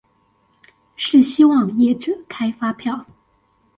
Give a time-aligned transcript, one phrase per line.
[0.95, 3.05] 是希望業者開發票